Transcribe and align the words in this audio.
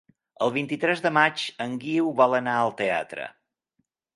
El 0.45 0.53
vint-i-tres 0.55 1.03
de 1.07 1.11
maig 1.17 1.43
en 1.67 1.77
Guiu 1.85 2.09
vol 2.23 2.35
anar 2.41 2.57
al 2.63 2.73
teatre. 2.83 3.29